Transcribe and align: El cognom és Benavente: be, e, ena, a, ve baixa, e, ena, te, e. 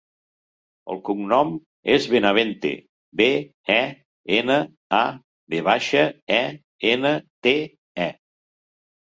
El 0.93 0.99
cognom 1.09 1.51
és 1.95 2.07
Benavente: 2.13 2.71
be, 3.21 3.27
e, 3.75 3.77
ena, 4.39 4.57
a, 5.01 5.03
ve 5.57 5.61
baixa, 5.69 6.03
e, 6.41 6.41
ena, 6.95 7.15
te, 7.49 7.55
e. 8.09 8.11